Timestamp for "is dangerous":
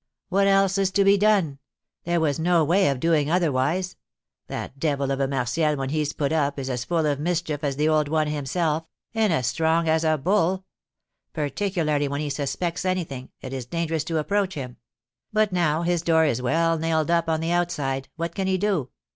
13.53-14.03